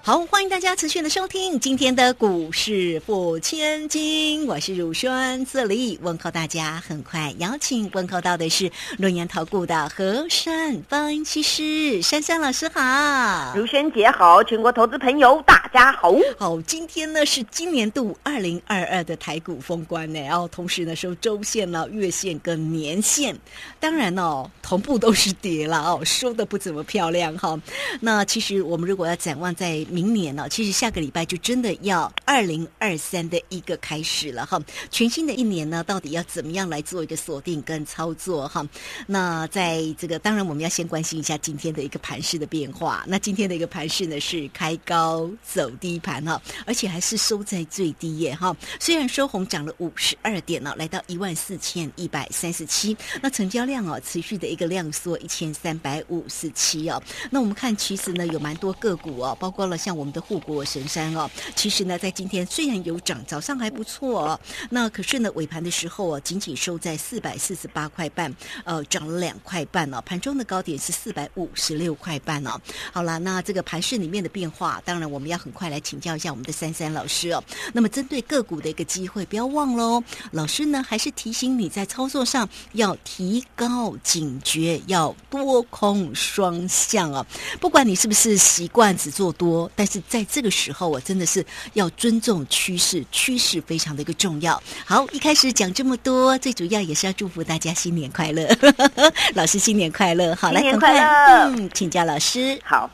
[0.00, 6.82] 好，欢迎大家持续的收听今天的股市付千金，我是乳轩，这里问候大家。
[6.88, 16.14] 很快邀请问候到的是论言投顾的和善分析师珊珊老师好，如萱姐好，全国投资朋友大家好。
[16.38, 23.36] 好，今天呢是今年度二零二二的台股封关呢，然后同时呢收周线了、月线跟年线，
[23.78, 27.60] 当然哦同步都是跌了哦，收的不怎么漂亮哈。
[28.00, 34.56] 那其实我们如果要展望在明年呢，其实下个礼拜就真的要二零二三的一个开始了哈。
[34.92, 38.64] 全新的一年呢，到底要怎么样来做一个锁定跟操作哈？
[39.08, 43.02] 那在这个当然我们要先关心一下今天的一个盘势的变化。
[43.08, 48.56] 那今天的一个盘势呢是开高走低盘哈，而且还是收在最低耶哈。
[48.78, 52.96] 虽然收红涨了五十二点呢，来到一万四千一百三十七。
[53.20, 57.02] 那成交量哦，持续的一个量缩一千三百五十七哦。
[57.32, 59.98] 那我们看其实呢有蛮多个股哦，包括了像。
[59.98, 64.40] 我们的护国神山哦，其实呢，在今天虽然有涨，早上还不错哦，
[64.70, 68.32] 那可是呢，尾盘的时候啊，仅仅收在四百四十八块半，
[68.62, 70.00] 呃，涨了两块半哦。
[70.02, 72.60] 盘中的高点是四百五十六块半哦。
[72.92, 77.42] 好了，那这个盘市里面的变化，当然我们要很快来请教一下我们的珊珊老师哦。
[77.72, 80.00] 那么针对个股的一个机会，不要忘喽，
[80.30, 87.26] 老师呢还是提醒你在操作上要提高警觉，要多空双向哦。
[87.58, 89.67] 不管你是不是习惯只做多。
[89.74, 94.60] 但是在这个时候，我真的是要尊重趋势，趋势非常的一个重要。
[94.84, 98.48] 好，一开始讲这么多，最主要也是要祝福大家新年快乐，
[99.34, 100.34] 老师新年快乐。
[100.34, 101.50] 好，来，新年快乐。
[101.56, 102.58] 嗯，请教老师。
[102.64, 102.90] 好，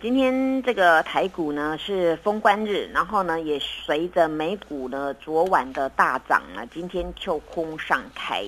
[0.00, 8.46] 今天这个台股呢是封关日，然后呢也随着美股呢昨晚的大涨啊，今天跳空上开。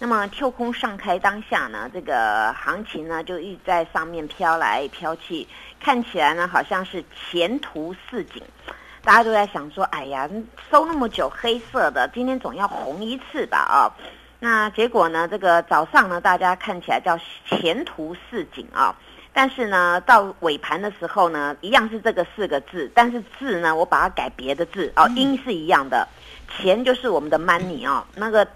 [0.00, 5.46] 那么跳空上开当下呢，这个行情呢就一直在上面飘来飘去。
[5.80, 8.42] 看起来呢，好像是前途似锦，
[9.02, 10.28] 大家都在想说，哎呀，
[10.70, 13.58] 收那么久黑色的，今天总要红一次吧？
[13.58, 13.92] 啊，
[14.40, 18.96] 那结果呢，这个早上呢，大家看起来叫前途似锦啊，
[19.32, 26.08] 但是呢，到尾盘的时候呢，一样是这个四个字，但是字呢，我把它改别的字哦，音是一样的，
[26.58, 28.46] 钱就是我们的 money 啊，那个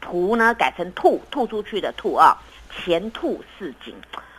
[0.00, 2.36] 图呢改成吐吐出去的吐啊，
[2.70, 3.94] 前吐似锦。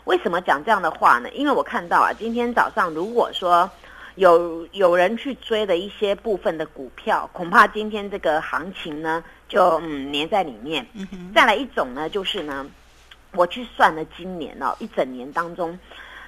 [0.05, 1.29] 为什么讲这样的话呢？
[1.31, 3.69] 因为我看到啊，今天早上如果说
[4.15, 10.85] 有有人去追的一些部分的股票，恐怕今天这个行情呢就嗯粘在里面。
[11.35, 12.65] 再来一种呢，就是呢，
[13.33, 15.77] 我去算了今年哦一整年当中，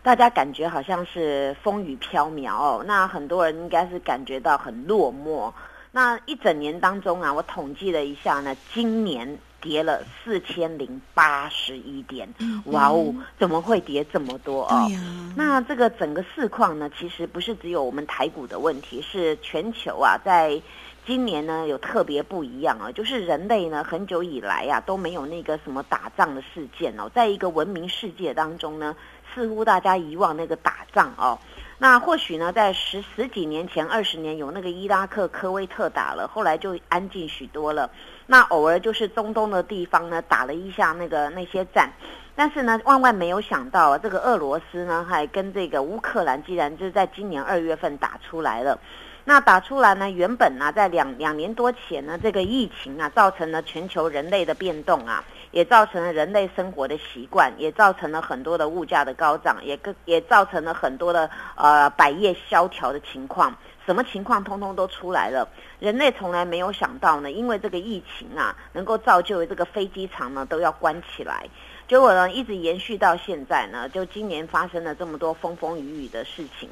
[0.03, 5.51] 大家感觉好像是风雨飘渺哦，那很多人应该是感觉到很落寞。
[5.91, 9.37] 那一整年当中啊，我统计了一下呢，今年。
[9.63, 12.27] 跌了四千零八十一点，
[12.65, 14.89] 哇哦，怎么会跌这么多哦？
[15.35, 20.59] 那这个整个市况呢，其实不是只有我们台股的问题，是全球啊，在
[21.05, 28.95] 今年呢有特别不一样啊，就是人类呢很久以来呀都没有那个什么打仗的事件哦，在一个文明世界当中呢，
[29.35, 31.37] 似乎大家遗忘那个打仗哦。
[31.83, 37.89] 那或许呢，在十十几年前、二十年有那个伊拉克、科威特打了，后来就安静许多了。
[38.27, 41.91] 那偶尔就是中东的地方呢，打了一下那个那些战，
[42.35, 48.77] 但是呢，万万没有想到，这个俄罗斯呢，还跟这个乌克兰，既然就是在今年二月份打出来了。
[49.23, 50.09] 那打出来呢？
[50.09, 63.55] 原本呢，在两两年多前呢，这个疫情啊，造成了全球人类的变动啊，也造成了人类生活的习惯，也造成了很多的物价的高涨，也更也造成了很多的呃百业萧条的情况。
[63.85, 65.47] 什么情况通通都出来了。
[65.79, 71.49] 人类从来没有想到呢，因为这个疫情啊，能够造就这个飞机场呢都要关起来。
[71.87, 76.69] 结果呢，一直延续到现在呢，就今年发生了这么多风风雨雨的事情。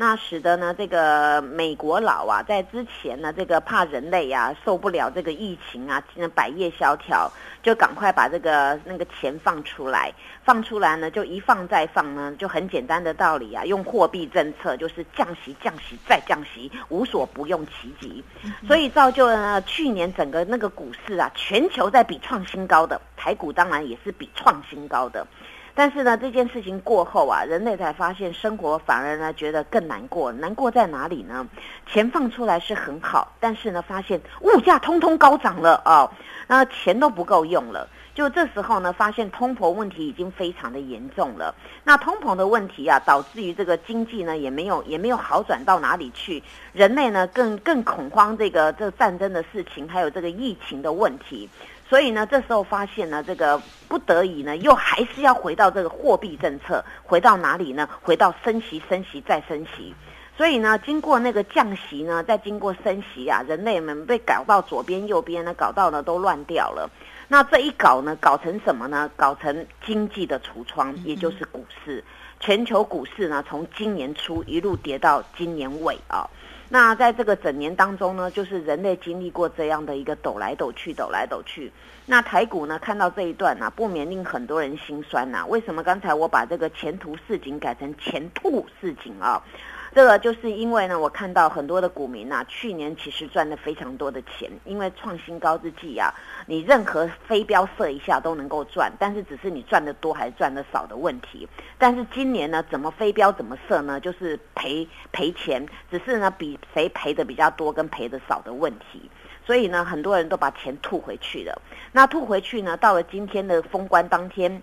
[0.00, 6.02] 那使得呢，这个美国佬啊，在之前呢，这个怕人类啊受不了这个疫情啊，
[6.34, 7.30] 百业萧条，
[7.62, 10.10] 就赶快把这个那个钱放出来，
[10.42, 18.24] 放出来呢，就一放再放呢，就很简单的道理啊，用货币政策就是降息、降息再降息，无所不用其极，
[18.66, 25.26] 所以造就了去年整个那个股市啊，全球在比创新高的，台股当然也是比创新高的。
[25.74, 30.32] 但是呢，这件事情过后啊，人类才发现生活反而呢觉得更难过。
[30.32, 31.46] 难过在哪里呢？
[31.86, 36.10] 钱放出来是很好，但是呢，发现物价通通高涨了啊，
[36.46, 37.88] 那钱都不够用了。
[38.12, 41.54] 就这时候呢，发现通膨问题已经非常的严重了。
[41.84, 46.42] 那通膨的问题啊，导致于这个经济呢也没有也没有好转到哪里去，
[46.72, 51.48] 人类呢更更恐慌这个这战争的事情，还有这个疫情的问题。
[51.90, 57.88] 所以呢，这时候发现呢，这个不得已呢，又还是要回到这个货币政策，回到哪里呢？
[58.00, 59.92] 回到升息、升息再升息。
[60.36, 66.88] 所以呢，经过那个降息呢，再经过升息啊，人类们被搞到左边右边呢，搞到呢都乱掉了。
[67.26, 69.10] 那这一搞呢，搞成什么呢？
[69.16, 72.04] 搞成经济的橱窗，也就是股市。
[72.38, 76.30] 全球股市呢，从今年初一路跌到今年尾啊。
[76.72, 81.72] 那在这个整年当中呢，就是人类经历过这样的一个抖来抖去，抖来抖去。
[82.06, 85.44] 那台股呢，看到这一段呢，不免令很多人心酸呐。
[85.46, 89.42] 为什么刚才我把这个前途似锦改成前兔似锦啊？
[89.92, 96.14] 这个就是因为呢，我看到很多的股民呐，去年其实赚了非常多的钱，因为创新高之际啊，
[96.46, 101.48] 你任何飞镖射一下都能够赚，但是只是你赚的多还是赚的少的问题。
[101.76, 103.98] 但是今年呢，怎么飞镖怎么射呢？
[103.98, 109.10] 就是赔赔钱，只是呢比谁赔的比较多跟赔的少的问题。
[109.44, 111.60] 所以呢，很多人都把钱吐回去了。
[111.90, 114.60] 那吐回去呢，到了今天的封关当天。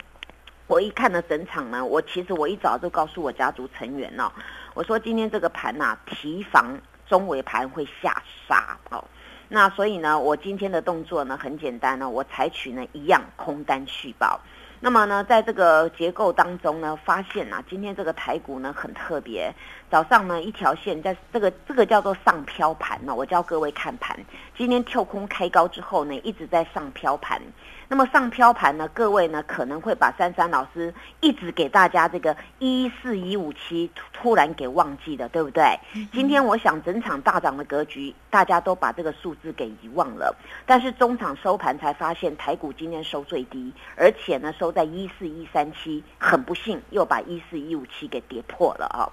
[0.67, 4.29] 我一看了整场呢，我其实我一早就告诉我家族成员哦，
[4.77, 9.03] 我说今天这个盘呐，提防中尾盘会下杀哦。
[9.49, 14.39] 那所以呢，我今天的动作呢很简单呢，我采取呢一样空单续报。
[14.79, 19.51] 那么呢，在这个结构当中呢，发现啊，今天这个台股呢很特别，
[19.89, 24.17] 早上呢一条线在这个这个叫做上飘盘呢，我教各位看盘，
[24.57, 27.41] 今天跳空开高之后呢，一直在上飘盘。
[27.89, 28.85] 那么上飘盘呢？
[28.89, 35.63] 各位呢可能会把珊珊老师一直给大家这个一四一五七突然给忘记了，对不对？
[36.11, 40.35] 今天我想整场大涨的格局，大家都把这个数字给遗忘了。
[40.65, 49.07] 但是中场收盘才发现，台股今天收最低，而且呢收在一四一三七，很不幸又把一四一五七给跌破了啊。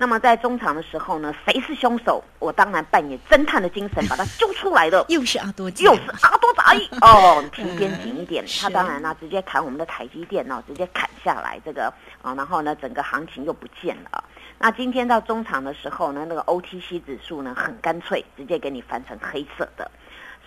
[0.00, 2.22] 那么在中场的时候呢，谁是凶手？
[2.38, 5.04] 我当然扮演侦探的精神，把他揪出来的。
[5.08, 6.62] 又是阿多，又是阿多仔
[7.02, 8.44] 哦，皮鞭紧一点。
[8.60, 11.92] 他当然呢，直接砍我们的台积电哦，直接砍下来这个
[12.22, 14.22] 啊，然后呢，整个行情又不见了。
[14.56, 19.90] 那今天到中场的时候呢，那个 OTC 指数呢，很干脆，直接给你翻成黑色的。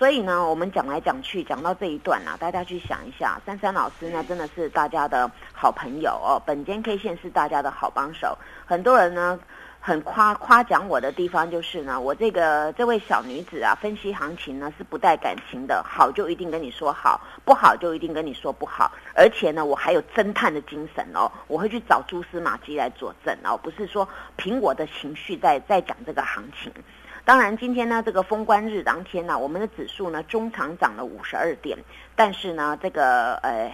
[0.01, 6.41] 所以呢，我们讲来讲去，讲到这一段啊，大家去想一下，珊珊老师呢，真的是大家的好朋友哦。
[6.43, 9.39] 本间 K 线是大家的好帮手，很多人呢
[9.79, 26.73] 很夸夸奖我的地方就是呢，我这个这位小女子啊，分析行情呢是不带感情的，好就一定跟你说好，不好就一定跟你说不好，而且呢，我还有侦探的精神哦，我会去找蛛丝马迹来佐证哦，不是说凭我的情绪在在讲这个行情。
[27.23, 31.77] 当然，今天呢，这个封关日当天呢，我们的指数呢，中长涨了五十二点，
[32.15, 33.71] 但是呢，这个呃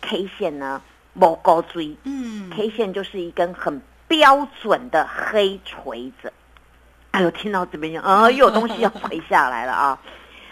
[0.00, 6.32] K 线呢，某高追，嗯，K 线就是一根很标准的黑锤子。
[7.12, 9.98] 哎呦，听到这边啊，又有 东西要垂下来了啊！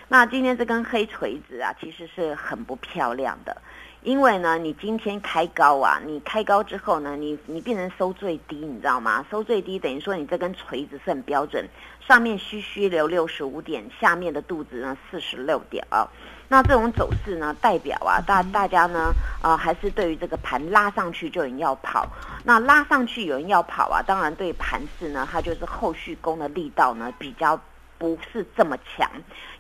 [0.09, 3.57] 那今天这根黑锤子啊，其实是很不漂亮的。
[4.03, 9.25] 因为呢，你今天开高啊，你开高之后呢，你你变成收最低，你知道吗？
[9.31, 11.67] 收最低等于说你这根锤子是很标准，
[12.07, 16.07] 上面虚虚留六十五点，下面的肚子呢四十六点啊。
[16.49, 19.13] 那这种走势呢，代表啊，大大家呢，
[19.43, 22.07] 呃，还是对于这个盘拉上去就有人要跑，
[22.45, 27.61] 那拉上去有人要跑啊，当然对盘势呢，它就是后续攻的力道呢比较。
[27.99, 29.11] 不是这么强，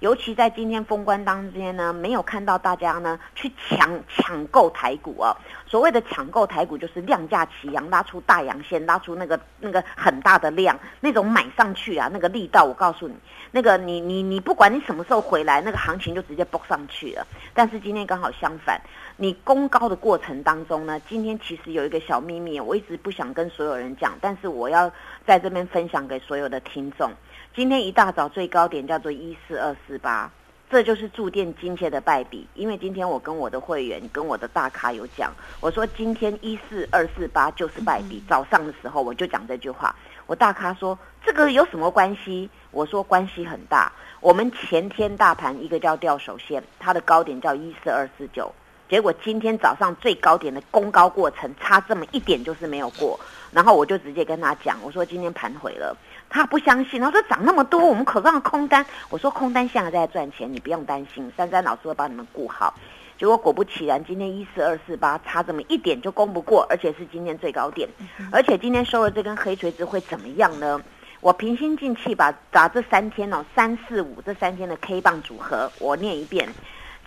[0.01, 5.35] 尤其在今天封关当天呢，没有看到大家呢去抢抢购台股哦。
[5.67, 13.15] 所谓的抢购台股，就是量价齐扬，拉出大阳线，拉出那个那个很大的量，那种买上去啊，那个力道，我告诉你，
[13.51, 17.27] 那个你你你不管你什么时候回来，那个行情就直接崩上去了。
[17.53, 18.81] 但是今天刚好相反，
[19.17, 24.91] 你攻高的过程当中呢，今天其实有一个小秘密，我一直不想跟所有人讲，但是我要
[25.27, 27.11] 在这边分享给所有的听众。
[27.55, 30.31] 今天一大早最高点叫做一四二四八，
[30.69, 32.47] 这就是注定今天的败笔。
[32.55, 38.23] 因为今天我跟我的会员、跟我的大咖有讲，我说今天一四二四八就是败笔。
[38.29, 39.95] 早上的时候我就讲这句话，
[40.27, 42.51] 我大咖说这个有什么关系？
[42.71, 43.93] 我说关系很大。
[44.21, 48.53] 我们前天大盘一个叫吊手线，它的高点叫一四二四九，
[48.89, 53.19] 结果今天早上最高点的攻高过程差这么一点就是没有过，
[53.53, 55.97] 然后我就直接跟他讲，我说今天盘毁了。
[56.29, 58.85] 他不相信，他说涨那么多，我们可让空单。
[59.11, 62.75] 我说空单现在在赚钱，你不用担心，珊珊老师会帮你们顾好。
[63.19, 67.89] 结果果不其然，今天一四二四八差这么一点就攻不过，而且是今天最高点，
[68.31, 70.79] 而且今天收了这根黑锤子会怎么样呢？
[71.21, 76.47] 我平心静气把把这三天哦三四五这三天的 K 棒组合我念一遍。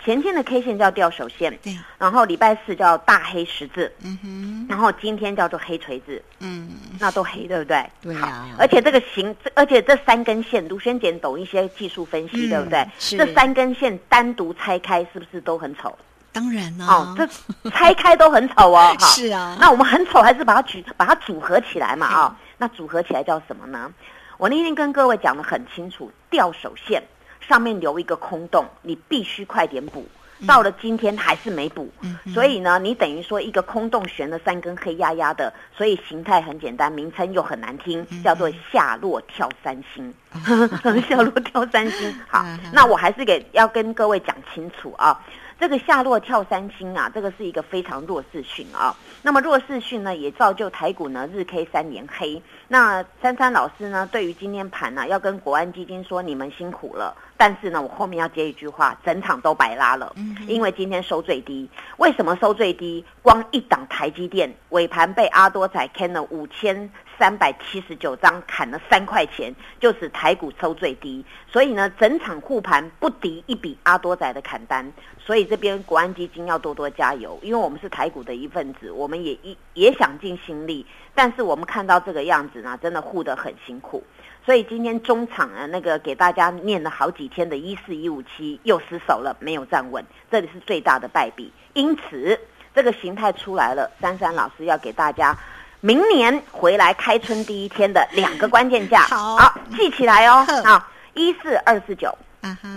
[0.03, 7.85] 前天的 K 线叫吊手线，对，然后礼拜四叫大黑十字，嗯哼，然后今天叫做黑锤子，嗯，那都黑，对不对？
[8.01, 12.87] 对呀而且这个形，这而且这三根线，卢轩姐懂一些技术分析，嗯对不对？
[12.97, 15.97] 是这三根线单独拆开，是不是都很丑？
[16.31, 18.95] 当然呢、哦，这拆开都很丑哦。
[18.99, 23.91] 好，是啊，那我们很丑，还是把它举把它组合起来嘛啊、那组合起来叫什么呢？
[24.37, 27.03] 我那天跟各位讲的很清楚，吊手线
[27.49, 30.05] 上面留一个空洞，你必须快点补。
[30.47, 40.13] 到了今天还是没补，嗯所以呢，你等于说一个空洞悬了三根黑压压的，所以形态很简单，名称又很难听，嗯叫做下落跳三星。
[41.09, 45.19] 下落跳三星，好那我还是给要跟各位讲清楚啊。
[45.59, 48.95] 这个下落跳三星啊，这个是一个非常弱势讯啊。
[49.21, 52.41] 那么弱势讯呢，也造就台股呢日 K 三连黑。
[52.69, 57.13] 那珊珊老师呢，对于今天盘呢、要跟国安基金说你们辛苦了。
[57.35, 60.13] 但是呢，我后面要接一句话，整场都白拉了，
[60.47, 61.69] 因为今天收最低。
[61.97, 63.03] 为什么收最低？
[63.21, 66.89] 光一档台积电尾盘被阿多仔砍了五千
[67.19, 71.23] 三百七十九张，砍了三块钱，就是台股收最低。
[71.51, 74.89] 所以呢，整场护盘不敌一笔阿多仔的砍单。
[75.19, 84.01] 所以这边国安基金要多多加油，因为我们是台股的一份子，我们也一也想尽心力，但是我们看到这个样子呢，真的护得很辛苦。
[84.45, 91.51] 所以今天中场啊，那个给大家念了好几天的一四一五七又失手了，没有站稳，这里是最大的败笔。
[91.73, 92.39] 因此，
[92.73, 95.37] 这个形态出来了，珊珊老师要给大家
[95.81, 99.53] 明年回来开春第一天的两个关键价，好。
[99.77, 100.45] 记起来哦。
[100.45, 102.09] 哼啊，一四二四九，
[102.41, 102.69] 啊哈，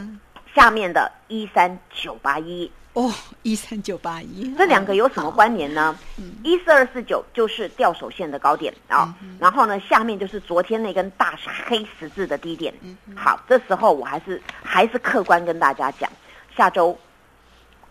[0.54, 2.70] 下面的一三九八一。
[2.92, 3.10] 哦，
[3.42, 5.30] 一三九八一，这两个有什么好？
[5.30, 5.98] 关联呢？
[6.44, 11.34] 一四二四九就是吊手线的高点啊、然后呢，下面就是昨天那根大
[11.66, 12.72] 黑十字的低点。
[13.16, 16.08] 好，这时候我还是还是客观跟大家讲，
[16.54, 16.96] 下周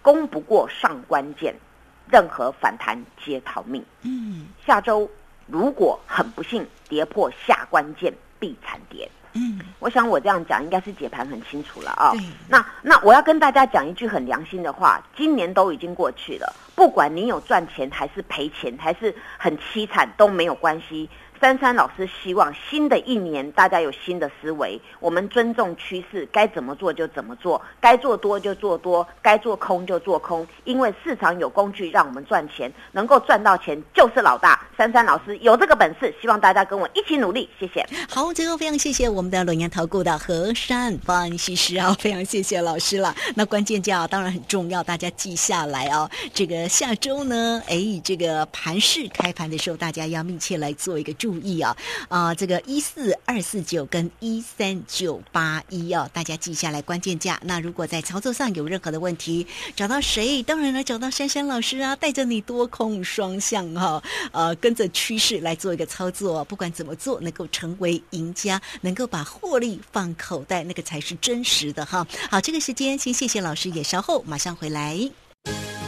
[0.04, 1.54] 攻不过上关键，
[2.12, 3.84] 任何反弹皆逃命。
[4.04, 5.10] 嗯下周
[5.48, 9.10] 如果很不幸跌破下关键，必惨跌。
[9.34, 21.10] 嗯，我想我这样讲应该是解盘很清楚了啊、嗯那那我要跟大家讲一句很良心的话，今年都已经过去了，不管你有赚钱还是赔钱，还是很凄惨都没有关系。
[21.42, 34.62] 珊珊老师希望新的一年大家有新的思维，我们尊重趋势，该怎么做就怎么做，该做多就做多，该做空就做空，因为市场有工具让我们赚钱，能够赚到钱就是老大。
[34.78, 37.84] 珊珊老师有这个本事，希望大家跟我一起努力，谢谢。
[38.08, 43.16] 好，最后非常谢谢我们的龙岩投顾的何山分析师啊，非常谢谢老师了。
[43.36, 46.08] 那关键价当然很重要，大家记下来哦。
[46.36, 51.76] 这个下周呢，哎，这个盘市开盘的时候，大家要密切来做一个注注意啊
[52.10, 57.40] 啊，这个一四二四九跟一三九八一哦，大家记下来关键价。
[57.46, 60.44] 那如果在操作上有任何的问题，找到谁？
[60.44, 72.06] 当然了，找到珊珊老师啊，带着你多空双向哈、呃，跟着趋势来做一个操作，不管怎么做，能够成为赢家，能够把获利放口袋，那个才是真实的哈。
[72.30, 75.10] 好，这个时间先谢谢老师，也稍后马上回来。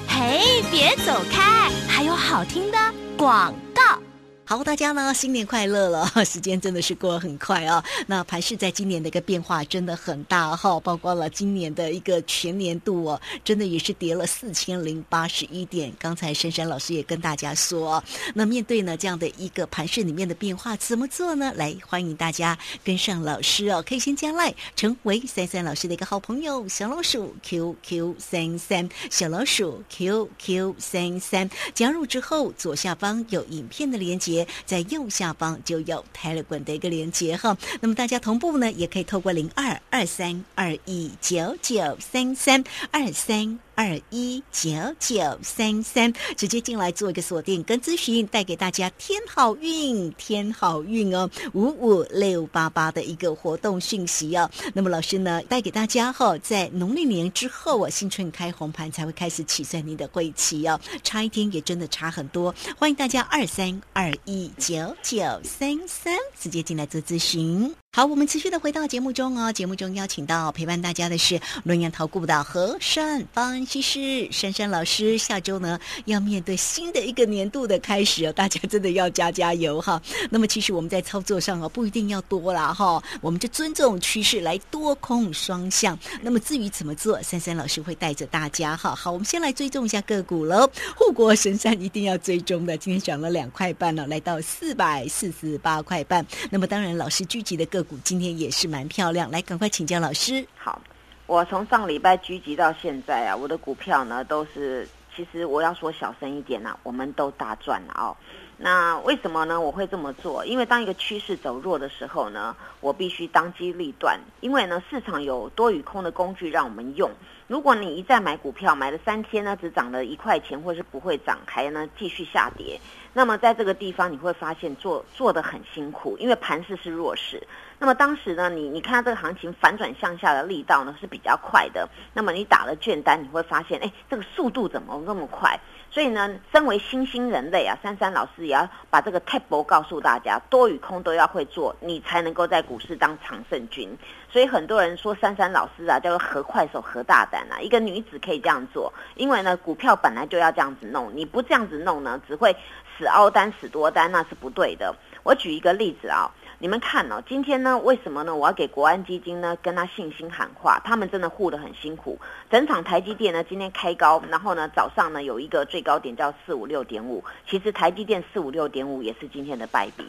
[0.08, 2.78] 嘿，别走开，还有好听的
[3.18, 4.02] 广告。
[4.46, 7.82] 好，大家呢新年快乐了， 时间真的是过得很快啊。
[8.08, 15.94] 那盘市在今年的一个变化真的很大哈，包括了今年的一个全年度哦，真的也是跌了四千零八十一点。
[15.98, 18.04] 刚才珊珊老师也跟大家说，
[18.36, 21.54] 那面对呢这样的一个盘市里面的变化，怎么做呢？
[21.56, 34.33] 来，欢迎大家跟上老师哦，可以先加赖，成为珊珊老师的一个好朋友，小老鼠 QQ 三三，小老鼠 QQ 三三，加入之后左下方有影片的连接。
[34.66, 37.58] 在右下方就有 Telegram 的一个连接哈。
[37.82, 43.60] 那么大家同步呢，也可以透过零二二三二一九九三三二三。
[43.76, 54.50] 二一九九三三，直接进来做一个锁定跟咨询，带给大家天好运，天好运哦，五五六八八的一个活动讯息哦。
[54.74, 62.54] 那么老师呢，带给大家哈、在农历年之后啊，新春开红盘才会开始起算您的会期哦，差一天也真的差很多。
[62.78, 67.74] 欢迎大家二三二一九九三三直接进来做咨询。
[67.96, 69.54] 好，我们持续的回到节目中哦。
[69.54, 75.16] 节目中邀请到陪伴大家的是龙岩投顾的和善方西施珊珊老师。
[75.16, 80.02] 下周呢要面对新的一个年度的开始哦，大家真的要加加油哈。
[80.32, 85.96] 那么其实我们在操作上哦不一定要多啦哈，我们就尊重趋势来多空双向。
[86.24, 88.96] 那么至于怎么做，珊珊老师会带着大家哈。
[88.96, 90.68] 好，我们先来追踪一下个股喽。
[90.96, 96.26] 护国神山一定要追踪的，今天涨了两块半了，来到四百四十八块半。
[96.50, 100.46] 那么当然，老师聚集的个股今天也是蛮漂亮，来赶快请教老师。
[100.58, 100.82] 好，
[101.26, 108.16] 我从上礼拜聚集到现在啊，我的股票呢都是，其实我要说小声一点呐、我们都大赚了哦。
[108.56, 109.60] 那为什么呢？
[109.60, 117.12] 我会这么做，因为当一个趋势走弱的时候呢，我必须当机立断，因为呢市场有多与空的工具让我们用。
[117.48, 122.80] 如果你一再买股票，买了三天呢，只涨了一块钱，或是不会涨，还呢继续下跌，
[123.12, 127.42] 那么在这个地方你会发现做做的很辛苦，因为盘势是弱势。
[127.84, 135.60] 那么当时呢，你你看到这个行情反转向下的力道呢是比较快的，那么你打了券单，你会发现，哎，这个速度怎么那么快？
[135.92, 143.94] 所以呢，身为新兴人类啊，珊珊老师也要把这个 table 告诉大家，多与空都要会做，你才能够在股市当常胜军。
[144.32, 152.56] 所以很多人说珊珊老师啊，叫做何快手何大胆啊，一个女子可以这样做，因为呢，股票本来就要这样子弄，你不这样子弄呢，只会
[152.98, 154.96] 死凹单死多单，那是不对的。
[155.24, 156.32] 我举一个例子啊。
[156.64, 158.34] 你们看哦，今天呢，为什么呢？
[158.34, 162.18] 我要给国安基金呢，跟他信心喊话，他们真的护得很辛苦。
[162.50, 170.06] 整场台积电呢，今天开高，然后呢，早上呢有一个最高点叫四五六点五，其实台积电四五六点五也是今天的败笔。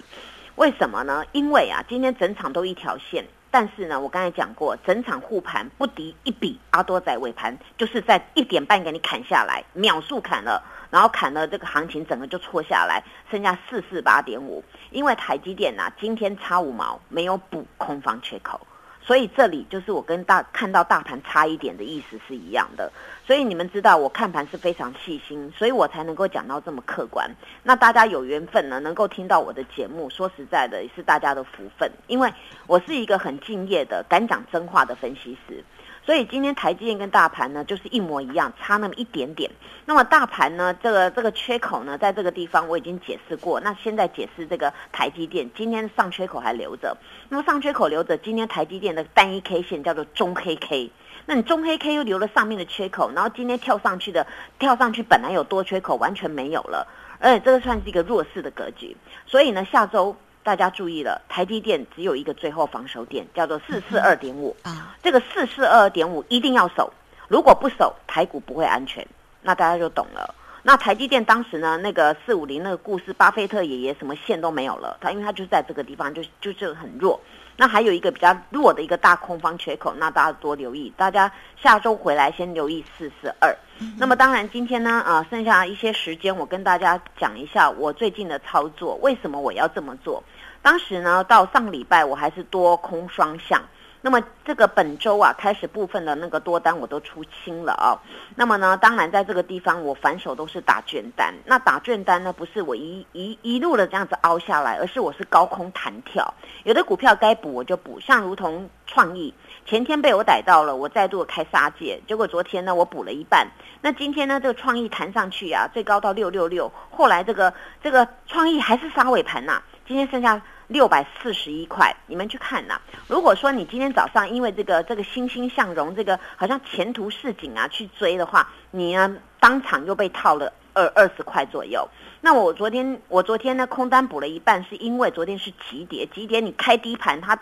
[0.54, 1.24] 为什么呢？
[1.32, 10.62] 因为啊，今天整场都一条线，但是呢，我刚才讲过，整场护盘不敌一笔，阿多仔尾盘就是在一点半给你砍下来，秒速砍了。
[10.94, 14.62] 然后砍了这个行情，整个就挫下来，剩下四四八点五。
[14.92, 18.60] 因为台积电呐、今天差五毛，没有补空方缺口，
[19.02, 22.92] 所以这里就是我跟大看到大盘差一点的意思是一样的。
[23.26, 27.28] 所以你们知道我看盘是非常细心，所以我才能够讲到这么客观。
[27.64, 32.32] 那大家有缘分呢，能够听到我的节目，说实在的也是大家的福分，因为
[32.68, 35.64] 我是一个很敬业的、敢讲真话的分析师。
[36.04, 39.50] 所以今天台积电跟大盘呢，就是一模一样，差那么一点点。
[39.86, 43.58] 那么大盘呢，这个这个缺口呢，在这个地方我已经解释过。
[43.60, 46.96] 那现在解释这个台积电，今天上缺口还留着。
[47.30, 50.90] 那么上缺口留着，今天台积电的单一 K 线叫做中黑 K。
[51.26, 54.26] 那你中黑 K 又留了上面的缺口，然后今天跳上去的，
[54.58, 56.86] 跳上去本来有多缺口，完全没有了，
[57.18, 58.94] 而且这个算是一个弱势的格局。
[59.26, 64.54] 所以呢，下周大家注意了，台积电只有一个最后防守点，叫做四四二点五。
[64.62, 66.92] 啊，这个四四二点五一定要守，
[67.28, 69.04] 如果不守，台股不会安全，
[69.40, 70.34] 那大家就懂了。
[70.62, 77.18] 那台积电当时呢，那个四五零那个故事，巴菲特爷爷什么线都没有了，他因为他就在这个地方就就是很弱。
[77.56, 83.56] 那还有一个比较弱的一个大空方缺口，那大家多留意，大家下周回来先留意四四二。
[83.98, 90.22] 那么当然今天呢，啊、剩下一些时间，我跟大家讲一下我最近的操作，为什么我要这么做。
[90.62, 93.62] 当时呢，到上礼拜我还是多空双向。
[94.04, 97.96] 那么这个本周啊，开始部分的那个多单我都出清了啊、
[98.36, 101.32] 那么呢，当然在这个地方我反手都是打卷单。
[101.46, 106.34] 那打卷单呢，不是我一一一路的这样子凹下来，而是我是高空弹跳。
[106.64, 109.32] 有的股票该补我就补，像如同创意，
[109.64, 113.48] 前天被我逮到了，我再度开杀戒，结果昨天呢我补了一半。
[113.80, 131.88] 那今天呢，这个创意弹上去啊，最高到六六六，后来这个这个创意还是杀尾盘呐、今天剩下六百四十一块，你们去看呐、如果说你今天早上因为这个这个欣欣向荣，这个好像前途似锦啊去追的话，你呢当场又被套了二二十块左右。
[132.20, 137.38] 那我昨天我昨天呢空单补了一半，是因为昨天是急跌，急跌你开低盘它。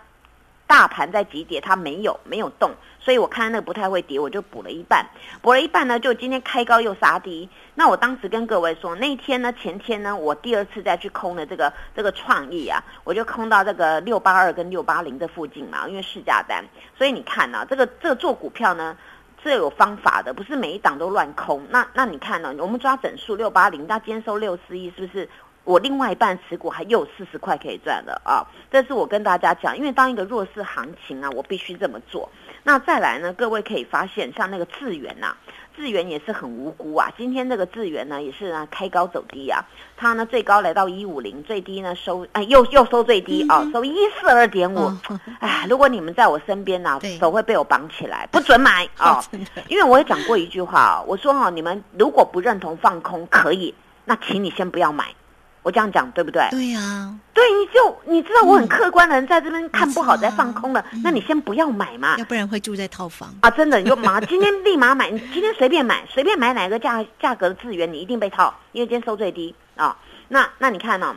[0.73, 5.05] 大盘在急跌，它没有没有动，所以我看那个不太会跌，我就补了一半，
[5.43, 7.47] 补了一半呢，就今天开高又杀低。
[7.75, 16.65] 那我当时跟各位说，那天呢，前天呢，我第二次再去空的这个这个创意啊，我就空到这个六八二跟六八零这附近嘛，因为市价单。
[16.97, 18.97] 所以你看呢、这个这个做股票呢。
[19.45, 21.67] 是有方法的，不是每一档都乱空。
[21.69, 25.29] 那那你看呢、我们抓整数六八零，那今天收六四一，是不是？
[25.65, 28.45] 我另外一半持股还有四十块可以赚的啊！
[28.71, 32.29] 这是我跟大家讲，因为当一个弱势行情啊，我必须这么做。
[32.65, 35.37] 那再来呢，各位可以发现，像那个智源呐、
[35.77, 37.13] 智源也是很无辜啊。
[37.17, 39.65] 今天这个智源呢，也是啊开高走低啊，
[39.97, 44.79] 它呢最高来到一五零，最低呢收哎又又收最低啊，收一四二点五。
[45.11, 49.23] 嗯哎，如果你们在我身边呢、对手会被我绑起来，不准买 啊！
[49.69, 53.73] 因为我也讲过一句话啊，我说哈、你们如果不认同放空可以，
[54.05, 55.07] 那请你先不要买。
[55.63, 56.43] 我这样讲对不对？
[56.51, 62.17] 对呀、对，你就你知道我很嗯客观的人在这边看不好没错啊在放空了，那你先不要买嘛。
[62.19, 63.33] 要不然会住在套房。
[63.41, 69.97] 啊，真的，你就马 今天立马买，你今天随便买，随便买哪个价价格的资源，你一定被套，因为今天收最低啊。
[70.29, 71.15] 那那你看呢、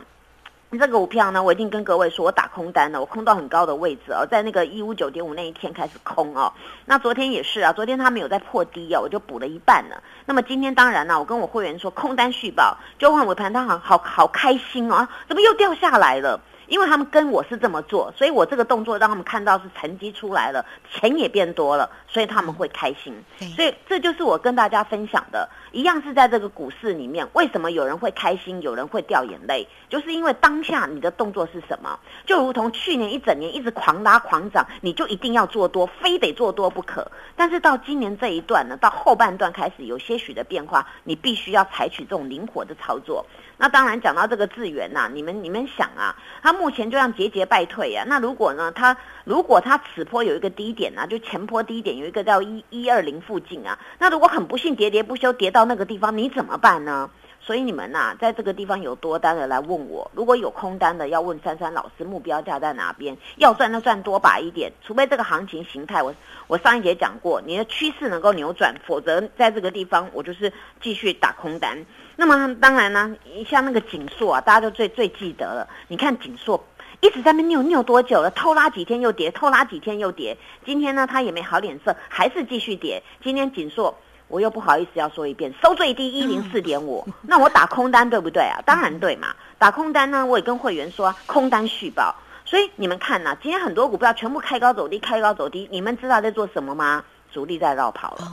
[0.70, 6.52] 这个股票呢，我已经跟各位说，我打空单了，我空到很高的位置哦，在那个一五九点五那一天开始空哦。
[6.84, 10.02] 那昨天也是啊，昨天它没有在破低啊，我就补了一半了。
[10.26, 16.40] 那么今天当然呢、我跟我会员说空单续报，就换尾盘，他好好好开心哦，啊怎么又掉下来了？
[16.66, 23.14] 因为他们跟我是这么做，所以我这个动作让他们看到是成绩出来了，钱也变多了，所以他们会开心。
[23.54, 37.10] 所以这就是我跟大家分享的，一样是在这个股市里面，为什么有人会开心，有人会掉眼泪，就是因为当下你的动作是什么，就如同去年一整年一直狂拉狂涨，你就一定要做多，非得做多不可。
[37.36, 43.24] 但是到今年这一段呢，到后半段开始有些许的变化，你必须要采取这种灵活的操作。
[43.58, 48.04] 那当然讲到这个资源呐，你们你们想啊，它目前就像节节败退啊。
[48.08, 57.10] 那如果呢，它如果它此波有一个低点呢，就前波低点有一个叫一一二零附近啊，那如果很不幸喋喋不休跌到那个地方，你怎么办呢？
[57.46, 66.12] 所以你们呐，在这个地方有多单的来问我，如果有空单的要问珊珊老师目标价在哪边，要赚就赚多把一点，除非这个行情形态，我
[66.48, 71.78] 我上一节讲过，你的趋势能够扭转，否则在这个地方我就是继续打空单。
[72.16, 73.14] 那么当然呢，
[73.48, 75.68] 像那个锦硕啊，大家都最最记得了。
[75.86, 76.64] 你看锦硕
[77.00, 78.30] 一直在那扭扭多久了？
[78.32, 80.36] 偷拉几天又跌，偷拉几天又跌。
[80.64, 83.00] 今天呢，它也没好脸色，还是继续跌。
[83.22, 83.96] 今天锦硕。
[84.28, 88.58] 我又不好意思要说一遍，收最低一零四点五， 那我打空单对不对啊？
[88.66, 92.14] 当然对嘛，打空单呢，我也跟会员说空单续报。
[92.44, 97.02] 所以你们看呐，今天很多股票全部开高走低，开高走低，你们知道在做什么吗？
[97.32, 98.28] 主力在绕跑了。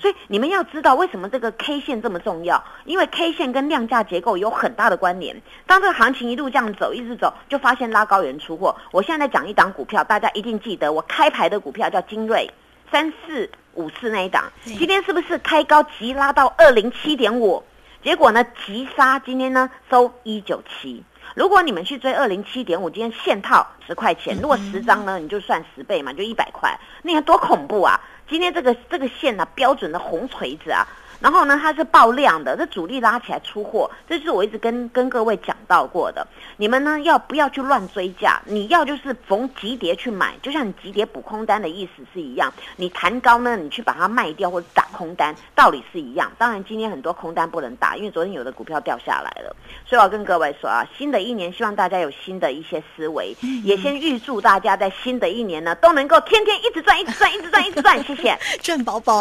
[0.00, 5.40] 所以你们要知道为什么这个 K 线这么重要，因为 K 线跟量价结构有很大的关联。
[5.64, 8.74] 当这个行情一路这样走，一直走，就发现拉高人出货。
[8.90, 12.50] 我现在讲一档股票，大家一定记得，我开牌的股票叫精锐。
[12.92, 17.64] 三四五四那一档，今天是不是开高急拉到二零七点五？
[18.04, 21.02] 结果呢急杀，今天呢收一九七。
[21.34, 26.78] 如果你们去追二零七点五，今天现套十块钱，如果十张呢，你就算十倍嘛，就一百块。
[27.02, 27.98] 你看多恐怖啊！
[28.28, 30.86] 今天这个这个线呢，标准的红锤子啊。
[31.22, 36.26] 然后呢，它是爆量的，这主力拉起来出货，这是我一直跟跟各位讲到过的。
[36.56, 38.42] 你们呢要不要去乱追价？
[38.44, 42.52] 你要就是逢急跌去买，就像你急跌补空单的意思是一样。
[42.76, 46.28] 你弹高呢，你去把它卖掉或者打空单，道理是一样。
[46.36, 49.54] 当然今天很多空单不能打，因为昨天有的股票掉下来了。
[49.86, 58.04] 所以我要跟各位说啊，新的一年希望大家有新的一些思维，也先预祝大家在新的一年呢都能够天天一直赚，一直赚，一直赚，一直赚。
[58.04, 59.20] 谢谢， 赚饱饱。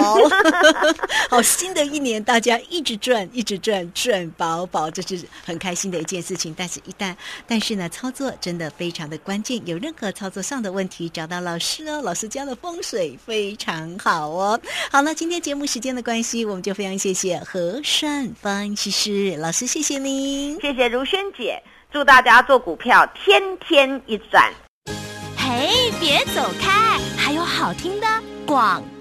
[1.29, 1.90] 好，新的。
[1.91, 6.55] 一年大家一直赚，一直赚，赚饱饱，这是很开心的一件事情。
[6.57, 7.13] 但是，一旦
[7.45, 9.61] 但是呢，操作真的非常的关键。
[9.67, 12.01] 有任何操作上的问题，找到老师哦。
[12.01, 14.59] 老师家的风水非常好哦。
[14.89, 24.49] 好了，今天节目时间的关系，我们就非常谢谢和善分析师老师，谢谢您，谢谢如萱姐，祝大家做股票天天一赚。
[25.35, 28.07] 嘿，别走开，还有好听的
[28.45, 28.81] 广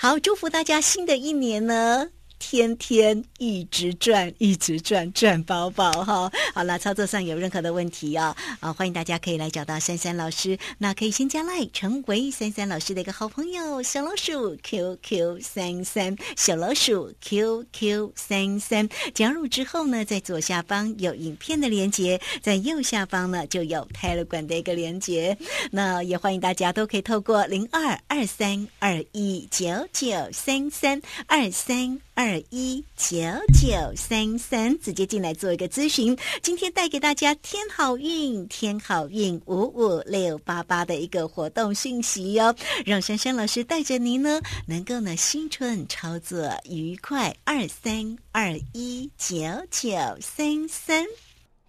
[0.00, 2.10] 好，祝福大家新的一年呢。
[2.38, 6.30] 天天一直转，一直转，赚包包哈！
[6.54, 10.58] 好了，操作上有任何的问题啊啊，欢迎大家可以来找到珊珊老师。
[10.78, 18.88] 那可以先加赖，成为珊珊老师的一个好朋友，小老鼠 QQ 三三，小老鼠 QQ 三三。
[19.14, 25.36] 加入之后呢，在左下方有影片的连接，在右下方呢就有泰勒管的一个连接。
[25.70, 32.00] 那也欢迎大家都可以透过零二二三二一九九三三二三。
[32.18, 33.16] 二二一九
[33.54, 36.14] 九三三，直接进来做一个咨询。
[36.42, 47.34] 今天带给大家天好运，天好运五五六八八的一个活动讯息哟，让珊珊老师带着您呢，能够呢新春操作愉快。
[47.44, 49.34] 二三二一九
[49.70, 49.88] 九
[50.20, 51.06] 三三。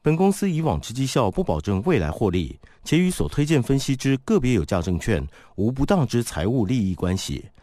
[0.02, 7.46] 本公司以往之绩效不保证未来获利，且与所推荐分析之个别有价证券无不当之财务利益关系。